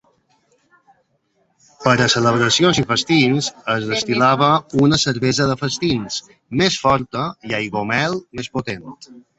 Per 1.83 1.93
a 2.05 2.07
celebracions 2.13 2.79
i 2.83 2.85
festins, 2.93 3.51
es 3.75 3.87
destil·lava 3.93 4.51
una 4.87 5.01
"cervesa 5.07 5.49
de 5.53 5.61
festins" 5.63 6.21
més 6.65 6.83
forta 6.89 7.31
i 7.53 7.59
aiguamel 7.63 8.23
més 8.41 8.55
potent. 8.59 8.89